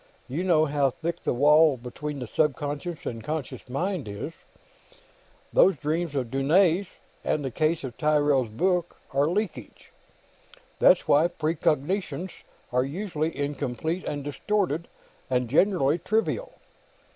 You 0.27 0.43
know 0.43 0.65
how 0.65 0.89
thick 0.89 1.21
the 1.23 1.31
wall 1.31 1.77
between 1.77 2.17
the 2.17 2.25
subconscious 2.25 3.05
and 3.05 3.21
the 3.21 3.23
conscious 3.23 3.69
mind 3.69 4.07
is. 4.07 4.33
These 5.53 5.75
dreams 5.77 6.15
of 6.15 6.31
Dunne's, 6.31 6.87
and 7.23 7.45
the 7.45 7.51
cases 7.51 7.83
in 7.83 7.91
Tyrrell's 7.99 8.49
book, 8.49 8.97
are 9.11 9.27
leakage. 9.27 9.91
That's 10.79 11.07
why 11.07 11.27
precognitions 11.27 12.31
are 12.71 12.83
usually 12.83 13.37
incomplete 13.37 14.03
and 14.07 14.23
distorted, 14.23 14.87
and 15.29 15.47
generally 15.47 15.99
trivial. 15.99 16.53